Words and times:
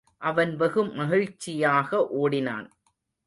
அவன் 0.21 0.55
வெகு 0.55 0.83
மகிழ்ச்சியாக 0.83 2.07
ஓடினான். 2.15 2.67